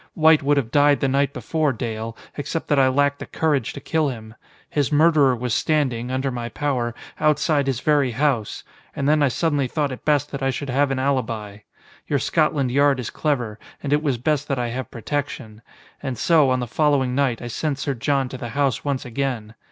White 0.15 0.41
would 0.41 0.57
have 0.57 0.71
died 0.71 0.99
the 0.99 1.07
night 1.07 1.31
before, 1.31 1.71
Dale, 1.71 2.17
except 2.35 2.69
that 2.69 2.79
I 2.79 2.87
lacked 2.87 3.19
the 3.19 3.27
courage 3.27 3.71
to 3.73 3.79
kill 3.79 4.09
him. 4.09 4.33
His 4.67 4.91
murderer 4.91 5.35
was 5.35 5.53
standing, 5.53 6.09
under 6.09 6.31
my 6.31 6.49
power, 6.49 6.95
outside 7.19 7.67
his 7.67 7.81
very 7.81 8.09
house 8.09 8.63
and 8.95 9.07
then 9.07 9.21
I 9.21 9.27
suddenly 9.27 9.67
thought 9.67 9.91
it 9.91 10.03
best 10.03 10.31
that 10.31 10.41
I 10.41 10.49
should 10.49 10.71
have 10.71 10.89
an 10.89 10.97
alibi. 10.97 11.59
Your 12.07 12.17
Scotland 12.17 12.71
Yard 12.71 12.99
is 12.99 13.11
clever, 13.11 13.59
and 13.83 13.93
it 13.93 14.01
was 14.01 14.17
best 14.17 14.47
that 14.47 14.57
I 14.57 14.69
have 14.69 14.89
protection. 14.89 15.61
And 16.01 16.17
so, 16.17 16.49
on 16.49 16.61
the 16.61 16.65
following 16.65 17.13
night, 17.13 17.39
I 17.39 17.45
sent 17.47 17.77
Sir 17.77 17.93
John 17.93 18.27
to 18.29 18.39
the 18.39 18.49
house 18.57 18.83
once 18.83 19.05
again. 19.05 19.53